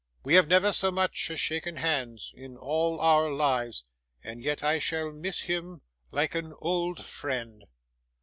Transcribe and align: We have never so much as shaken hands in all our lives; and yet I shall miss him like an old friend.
We 0.23 0.33
have 0.33 0.47
never 0.47 0.71
so 0.71 0.89
much 0.89 1.29
as 1.29 1.39
shaken 1.39 1.75
hands 1.75 2.31
in 2.35 2.57
all 2.57 2.99
our 2.99 3.29
lives; 3.29 3.85
and 4.23 4.41
yet 4.43 4.63
I 4.63 4.79
shall 4.79 5.11
miss 5.11 5.41
him 5.41 5.81
like 6.11 6.33
an 6.33 6.53
old 6.59 7.05
friend. 7.05 7.65